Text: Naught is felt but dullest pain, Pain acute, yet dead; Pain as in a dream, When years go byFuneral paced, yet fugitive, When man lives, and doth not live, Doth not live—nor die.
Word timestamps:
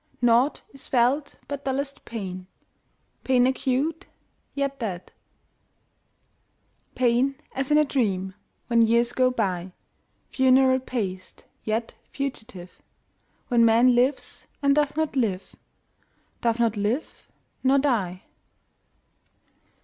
Naught 0.19 0.63
is 0.73 0.87
felt 0.87 1.35
but 1.47 1.63
dullest 1.63 2.05
pain, 2.05 2.47
Pain 3.23 3.45
acute, 3.45 4.07
yet 4.55 4.79
dead; 4.79 5.11
Pain 6.95 7.35
as 7.53 7.69
in 7.69 7.77
a 7.77 7.85
dream, 7.85 8.33
When 8.65 8.81
years 8.81 9.13
go 9.13 9.31
byFuneral 9.31 10.83
paced, 10.87 11.45
yet 11.63 11.93
fugitive, 12.11 12.81
When 13.49 13.63
man 13.63 13.93
lives, 13.93 14.47
and 14.63 14.73
doth 14.73 14.97
not 14.97 15.15
live, 15.15 15.55
Doth 16.41 16.57
not 16.59 16.75
live—nor 16.77 17.77
die. 17.77 18.23